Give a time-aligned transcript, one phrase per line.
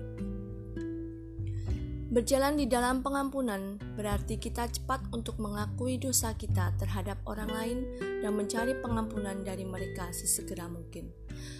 [2.10, 7.80] Berjalan di dalam pengampunan berarti kita cepat untuk mengakui dosa kita terhadap orang lain
[8.26, 11.14] dan mencari pengampunan dari mereka sesegera mungkin.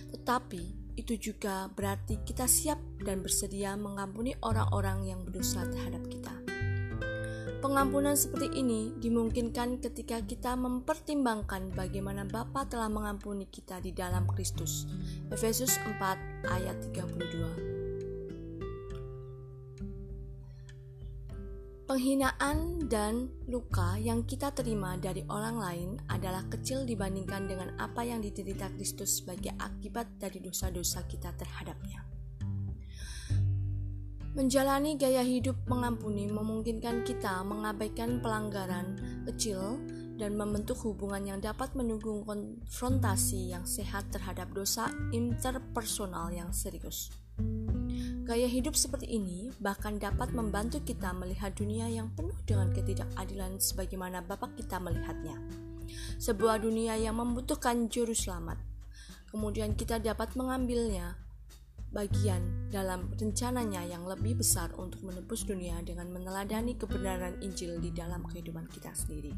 [0.10, 6.36] Tetapi itu juga berarti kita siap dan bersedia mengampuni orang-orang yang berdosa terhadap kita.
[7.60, 14.88] Pengampunan seperti ini dimungkinkan ketika kita mempertimbangkan bagaimana Bapa telah mengampuni kita di dalam Kristus.
[15.28, 17.79] Efesus 4 ayat 32.
[21.90, 28.22] Penghinaan dan luka yang kita terima dari orang lain adalah kecil dibandingkan dengan apa yang
[28.22, 32.06] diderita Kristus sebagai akibat dari dosa-dosa kita terhadapnya.
[34.38, 38.94] Menjalani gaya hidup mengampuni memungkinkan kita mengabaikan pelanggaran
[39.26, 39.82] kecil
[40.22, 47.10] dan membentuk hubungan yang dapat mendukung konfrontasi yang sehat terhadap dosa interpersonal yang serius.
[48.30, 54.22] Gaya hidup seperti ini bahkan dapat membantu kita melihat dunia yang penuh dengan ketidakadilan sebagaimana
[54.22, 55.34] Bapak kita melihatnya.
[56.22, 58.62] Sebuah dunia yang membutuhkan juru selamat.
[59.34, 61.18] Kemudian kita dapat mengambilnya
[61.90, 68.22] bagian dalam rencananya yang lebih besar untuk menebus dunia dengan meneladani kebenaran Injil di dalam
[68.30, 69.34] kehidupan kita sendiri.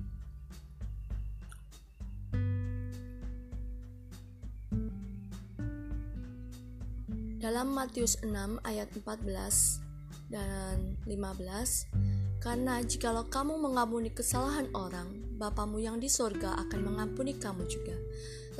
[7.41, 9.81] Dalam Matius 6 ayat 14
[10.29, 11.89] dan 15,
[12.37, 15.09] karena jikalau kamu mengampuni kesalahan orang,
[15.41, 17.97] Bapamu yang di sorga akan mengampuni kamu juga.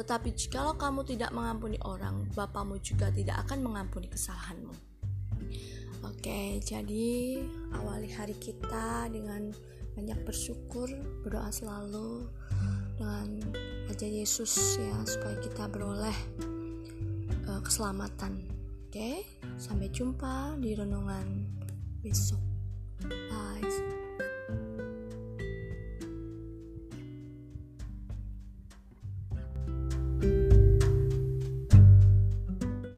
[0.02, 4.74] Tetapi jikalau kamu tidak mengampuni orang, Bapamu juga tidak akan mengampuni kesalahanmu.
[6.02, 7.38] Oke, jadi
[7.78, 9.54] awali hari kita dengan
[9.94, 10.90] banyak bersyukur,
[11.22, 12.26] berdoa selalu
[12.98, 13.46] dengan
[13.86, 16.18] Raja Yesus ya supaya kita beroleh
[17.46, 18.51] uh, keselamatan.
[18.92, 19.24] Oke,
[19.56, 21.48] sampai jumpa di renungan
[22.04, 22.44] besok.
[23.08, 24.11] Bye.